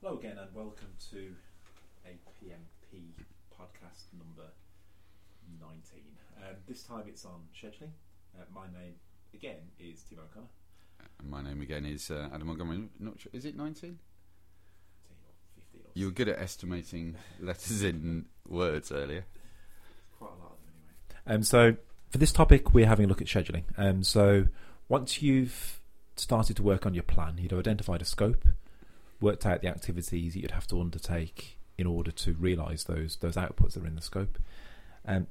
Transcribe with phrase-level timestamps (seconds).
[0.00, 1.34] Hello again, and welcome to
[2.06, 3.00] APMP
[3.52, 4.50] podcast number
[5.60, 6.02] 19.
[6.38, 7.90] Um, this time it's on scheduling.
[8.38, 8.94] Uh, my name,
[9.34, 10.46] again, is Tim O'Connor.
[11.20, 12.88] And my name again is uh, Adam Montgomery.
[13.00, 13.74] Not sure, is it 19?
[13.90, 13.98] 10 or
[15.56, 19.24] 15 or You were good at estimating letters in words earlier.
[20.18, 20.74] quite a lot of them
[21.26, 21.36] anyway.
[21.36, 21.76] Um, so,
[22.10, 23.64] for this topic, we're having a look at scheduling.
[23.76, 24.46] Um, so,
[24.88, 25.80] once you've
[26.16, 28.44] started to work on your plan, you'd have identified a scope,
[29.20, 33.36] worked out the activities that you'd have to undertake in order to realise those those
[33.36, 34.38] outputs that are in the scope,
[35.06, 35.26] um,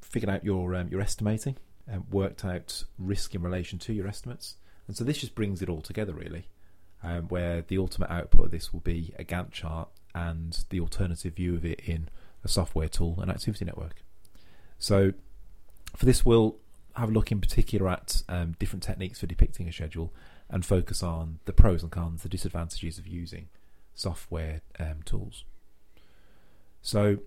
[0.00, 4.56] figured out your um, your estimating, and worked out risk in relation to your estimates,
[4.86, 6.48] and so this just brings it all together really,
[7.02, 11.34] um, where the ultimate output of this will be a Gantt chart and the alternative
[11.34, 12.08] view of it in
[12.42, 14.02] a software tool, an activity network.
[14.78, 15.12] So,
[15.94, 16.56] for this, we'll
[16.94, 20.12] have a look in particular at um, different techniques for depicting a schedule
[20.48, 23.48] and focus on the pros and cons, the disadvantages of using
[23.94, 25.44] software um, tools.
[26.82, 27.18] So,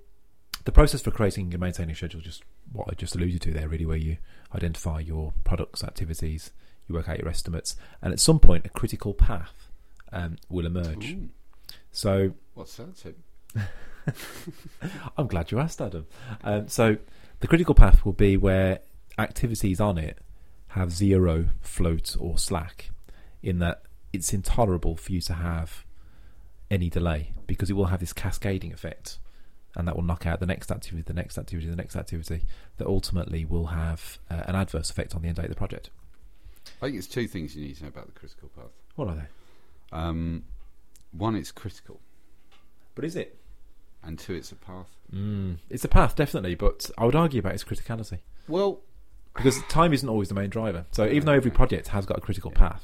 [0.65, 3.51] the process for creating and maintaining a schedule, is just what I just alluded to
[3.51, 4.17] there, really, where you
[4.53, 6.51] identify your products, activities,
[6.87, 9.67] you work out your estimates, and at some point, a critical path
[10.11, 11.11] um, will emerge.
[11.11, 11.29] Ooh,
[11.91, 13.15] So, what's that?
[15.17, 16.07] I'm glad you asked, Adam.
[16.43, 16.97] Um, so,
[17.39, 18.79] the critical path will be where
[19.17, 20.17] activities on it
[20.69, 22.91] have zero float or slack,
[23.43, 25.85] in that it's intolerable for you to have
[26.71, 29.17] any delay because it will have this cascading effect,
[29.75, 32.41] and that will knock out the next activity, the next activity, the next activity,
[32.77, 35.89] that ultimately will have uh, an adverse effect on the end date of the project.
[36.81, 38.71] I think it's two things you need to know about the critical path.
[38.95, 39.97] What are they?
[39.97, 40.43] Um,
[41.11, 41.99] one, it's critical,
[42.95, 43.35] But is it?
[44.03, 44.87] and two, it's a path.
[45.13, 48.19] Mm, it's a path, definitely, but I would argue about its criticality.
[48.47, 48.79] Well,
[49.35, 50.85] Because time isn't always the main driver.
[50.91, 52.59] So even though every project has got a critical Yeah.
[52.69, 52.83] path,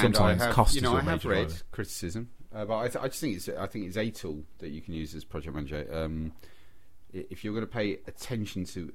[0.00, 1.62] Sometimes have, cost you is know, your I have read driver.
[1.70, 4.70] criticism, uh, but I, th- I just think it's I think it's a tool that
[4.70, 5.86] you can use as project manager.
[5.92, 6.32] Um,
[7.12, 8.92] if you're going to pay attention to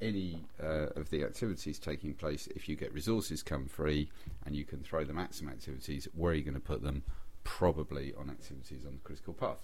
[0.00, 4.10] any uh, of the activities taking place, if you get resources come free
[4.44, 7.02] and you can throw them at some activities, where are you going to put them?
[7.44, 9.58] Probably on activities on the critical path.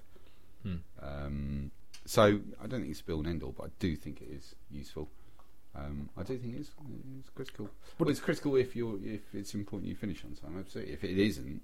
[0.62, 0.76] Hmm.
[1.02, 1.70] Um,
[2.06, 2.22] so
[2.62, 4.54] I don't think it's a bill and end all, but I do think it is
[4.70, 5.08] useful.
[5.74, 6.70] Um, I do think it's,
[7.18, 7.70] it's critical.
[7.98, 10.58] Well, it's critical if you're if it's important you finish on time.
[10.58, 10.92] Absolutely.
[10.92, 11.62] If it isn't,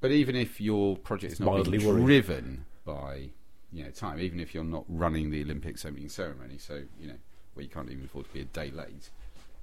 [0.00, 3.28] but even if your project is not being driven by
[3.72, 7.16] you know time, even if you're not running the Olympics opening ceremony, so you know
[7.54, 9.10] where you can't even afford to be a day late,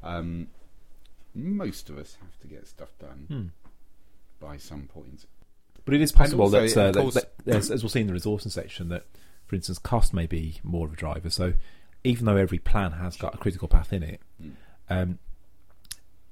[0.03, 0.47] um,
[1.33, 4.45] most of us have to get stuff done Hmm.
[4.45, 5.25] by some point.
[5.85, 7.13] But it is possible that, uh, that-
[7.45, 9.05] that- as, as we'll see in the resourcing section, that,
[9.45, 11.29] for instance, cost may be more of a driver.
[11.29, 11.53] So
[12.03, 14.51] even though every plan has got a critical path in it, Mm.
[14.89, 15.19] um,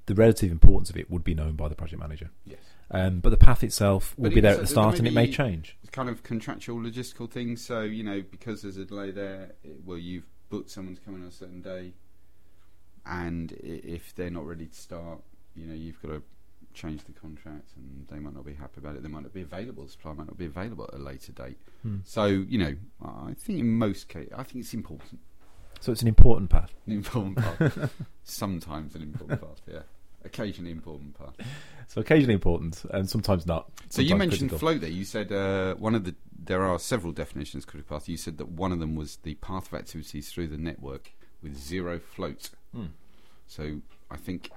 [0.06, 2.30] the relative importance of it would be known by the project manager.
[2.46, 2.60] Yes.
[2.92, 5.30] Um, but the path itself will But be there at the start and it may
[5.32, 5.76] change.
[5.82, 7.66] It's kind of contractual logistical things.
[7.66, 11.16] So you know, because there's a delay there, it, well, you've booked someone to come
[11.16, 11.94] in on a certain day,
[13.06, 15.22] and if they're not ready to start,
[15.56, 16.22] you know, you've got to
[16.76, 19.02] change the contract, and they might not be happy about it.
[19.02, 19.88] They might not be available.
[19.88, 21.58] Supplier might not be available at a later date.
[21.82, 21.98] Hmm.
[22.04, 25.22] So you know, I think in most cases, I think it's important.
[25.86, 26.74] So it's an important path.
[26.88, 27.92] An important part.
[28.24, 29.62] Sometimes an important part.
[29.72, 29.82] Yeah.
[30.24, 31.36] Occasionally important part.
[31.90, 33.70] So occasionally important and sometimes not.
[33.90, 34.58] So you mentioned critical.
[34.58, 34.90] float there.
[34.90, 38.10] You said uh, one of the there are several definitions of critical path.
[38.10, 41.12] You said that one of them was the path of activities through the network
[41.44, 42.50] with zero float.
[42.74, 42.86] Hmm.
[43.46, 44.50] So I think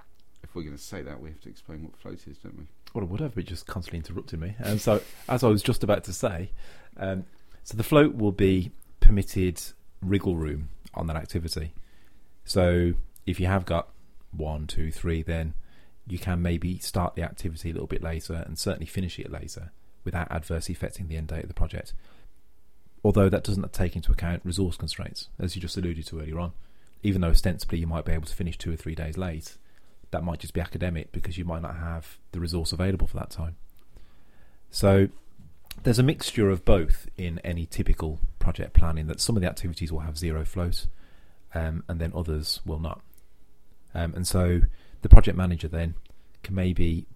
[0.43, 2.65] if we're going to say that, we have to explain what float is, don't we?
[2.95, 4.55] Well, it would have, but just constantly interrupted me.
[4.61, 6.53] And so, as I was just about to say,
[6.97, 7.27] um,
[7.65, 9.61] so the float will be permitted
[10.03, 11.73] wriggle room on that activity.
[12.45, 12.95] So,
[13.27, 13.89] if you have got
[14.33, 15.55] one, two, three, then
[16.07, 19.73] you can maybe start the activity a little bit later and certainly finish it later
[20.05, 21.93] without adversely affecting the end date of the project.
[23.05, 26.53] Although that doesn't take into account resource constraints, as you just alluded to earlier on.
[27.03, 29.57] Even though ostensibly you might be able to finish two or three days late,
[30.11, 33.31] that might just be academic because you might not have the resource available for that
[33.31, 33.57] time.
[34.71, 35.09] So
[35.83, 39.93] there's a mixture of both in any typical project planning that some of the activities
[39.93, 40.87] will have zero float
[41.55, 43.03] um, and then others will not.
[43.95, 44.63] Um, and so
[45.03, 45.97] the project manager then
[46.43, 47.07] can maybe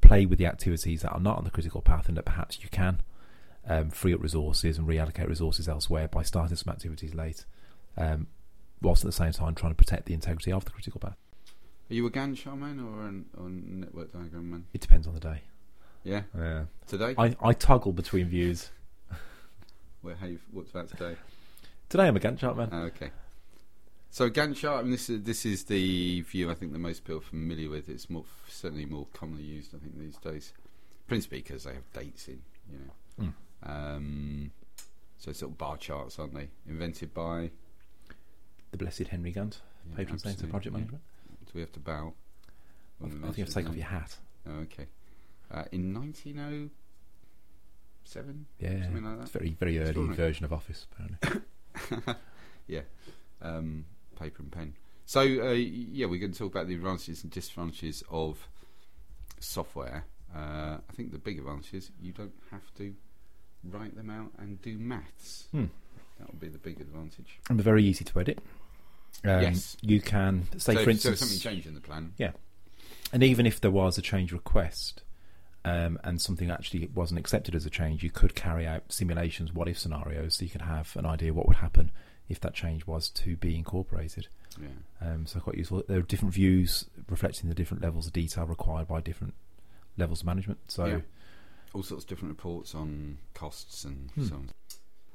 [0.00, 2.68] play with the activities that are not on the critical path and that perhaps you
[2.68, 3.02] can
[3.68, 7.44] um, free up resources and reallocate resources elsewhere by starting some activities late,
[7.96, 8.28] um,
[8.80, 11.16] whilst at the same time trying to protect the integrity of the critical path.
[11.90, 14.66] Are you a Gantt chart man or an, or a network diagram man?
[14.72, 15.42] It depends on the day.
[16.04, 16.22] Yeah.
[16.38, 16.64] Yeah.
[16.86, 17.16] Today?
[17.18, 18.70] I, I toggle between views.
[20.02, 21.16] Where, how you, what's about today?
[21.88, 22.68] Today I'm a Gantt chart man.
[22.72, 23.10] Oh, okay.
[24.10, 24.80] So Gantt chart.
[24.80, 27.68] I mean, this is this is the view I think that most people are familiar
[27.68, 27.88] with.
[27.88, 30.52] It's more certainly more commonly used, I think, these days.
[31.08, 32.40] principally because they have dates in,
[32.70, 33.32] you know.
[33.64, 33.96] Mm.
[33.96, 34.50] Um,
[35.16, 36.48] so sort of bar charts, aren't they?
[36.68, 37.50] Invented by.
[38.70, 40.78] The blessed Henry Gantt, yeah, patron saint of project yeah.
[40.78, 41.02] management.
[41.46, 42.12] Do we have to bow?
[43.02, 44.16] I think you have to take off your hat.
[44.46, 44.86] Oh, okay.
[45.50, 45.92] Uh, in
[48.14, 48.46] 1907?
[48.60, 49.22] Yeah, Something like that.
[49.22, 50.86] it's very very early version of Office.
[50.92, 52.14] Apparently,
[52.66, 52.80] yeah.
[53.42, 53.84] Um,
[54.18, 54.74] paper and pen.
[55.06, 58.46] So, uh, yeah, we're going to talk about the advantages and disadvantages of
[59.40, 60.04] software.
[60.34, 62.94] Uh, I think the big advantage is you don't have to
[63.64, 65.46] write them out and do maths.
[65.52, 65.66] Hmm.
[66.18, 67.38] That would be the big advantage.
[67.48, 68.38] and they're very easy to edit.
[69.24, 69.76] Um, Yes.
[69.80, 72.12] you can say, so, for so instance, something changed in the plan.
[72.18, 72.32] Yeah,
[73.12, 75.02] and even if there was a change request
[75.68, 79.68] um, and something actually wasn't accepted as a change, you could carry out simulations, what
[79.68, 81.90] if scenarios, so you could have an idea what would happen
[82.28, 84.28] if that change was to be incorporated.
[84.60, 84.68] Yeah.
[85.00, 85.82] Um, so quite useful.
[85.86, 89.34] There are different views reflecting the different levels of detail required by different
[89.96, 90.58] levels of management.
[90.68, 91.00] So Yeah.
[91.74, 94.24] All sorts of different reports on costs and Hmm.
[94.24, 94.50] so on.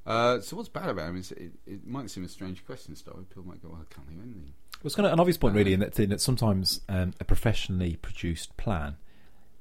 [0.06, 3.24] Uh, so what's bad about is it, it might seem a strange question, Story.
[3.26, 5.38] People might go, "Well, I can't think of anything." Well, it's kind of an obvious
[5.38, 8.98] point, really, Uh, in that, in that sometimes um, a professionally produced plan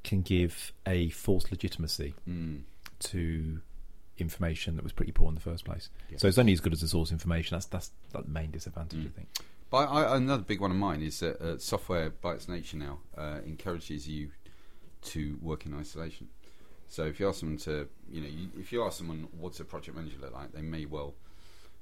[0.04, 2.62] can give a false legitimacy Mm.
[3.00, 3.60] to
[4.18, 5.88] information that was pretty poor in the first place.
[6.10, 6.18] Yeah.
[6.18, 7.54] So it's only as good as the source information.
[7.56, 9.06] That's that's the main disadvantage, Mm.
[9.06, 9.28] I think.
[9.70, 12.98] But I, another big one of mine is that uh, software, by its nature now,
[13.16, 14.30] uh, encourages you
[15.02, 16.28] to work in isolation.
[16.88, 19.64] So if you ask someone to, you know, you, if you ask someone what's a
[19.64, 21.14] project manager look like, they may well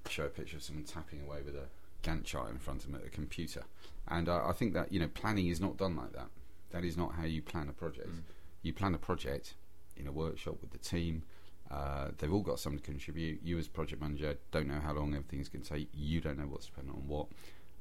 [0.09, 1.65] show a picture of someone tapping away with a
[2.05, 3.65] Gantt chart in front of them at a computer.
[4.07, 6.29] And I, I think that you know, planning is not done like that.
[6.71, 8.09] That is not how you plan a project.
[8.09, 8.23] Mm.
[8.63, 9.55] You plan a project
[9.97, 11.23] in a workshop with the team.
[11.71, 13.41] Uh, they've all got something to contribute.
[13.43, 15.89] You, as project manager, don't know how long everything's going to take.
[15.95, 17.27] You don't know what's dependent on what.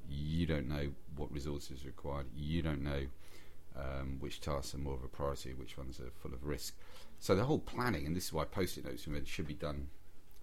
[0.07, 2.27] You don't know what resources are required.
[2.35, 3.01] You don't know
[3.75, 6.75] um, which tasks are more of a priority, which ones are full of risk.
[7.19, 9.87] So the whole planning, and this is why post-it notes should be done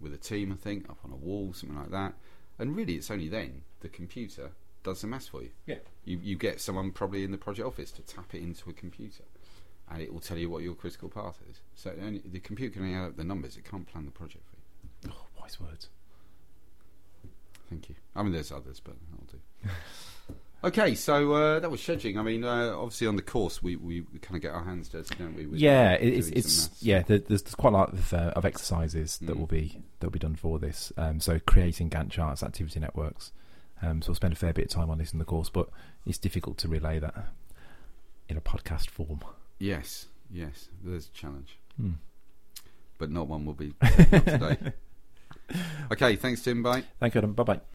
[0.00, 2.14] with a team, I think, up on a wall, something like that.
[2.58, 4.50] And really, it's only then the computer
[4.86, 5.50] does the maths for you.
[5.66, 5.76] Yeah.
[6.04, 9.24] You, you get someone probably in the project office to tap it into a computer,
[9.90, 11.60] and it will tell you what your critical path is.
[11.74, 14.44] So only, the computer can only add up the numbers; it can't plan the project
[14.48, 15.14] for you.
[15.14, 15.88] Oh, wise words.
[17.68, 17.96] Thank you.
[18.14, 20.34] I mean, there's others, but that'll do.
[20.68, 22.16] okay, so uh, that was scheduling.
[22.16, 24.88] I mean, uh, obviously on the course, we, we, we kind of get our hands
[24.88, 25.46] dirty, don't we?
[25.46, 27.02] with, yeah, uh, it's it's yeah.
[27.02, 29.38] There's, there's quite a lot of, uh, of exercises that Mm.
[29.40, 30.92] will be that will be done for this.
[30.96, 33.32] Um, so creating Gantt charts, activity networks.
[33.82, 35.68] Um, so we'll spend a fair bit of time on this in the course, but
[36.06, 37.14] it's difficult to relay that
[38.28, 39.20] in a podcast form.
[39.58, 41.92] Yes, yes, there's a challenge, Hmm.
[42.98, 44.58] but not one we'll be today.
[45.92, 46.60] Okay, thanks, Tim.
[46.64, 46.82] Bye.
[46.98, 47.32] Thank you, Adam.
[47.32, 47.60] Bye bye.